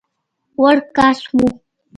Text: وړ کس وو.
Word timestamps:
وړ 0.61 0.77
کس 0.95 1.19
وو. 1.35 1.47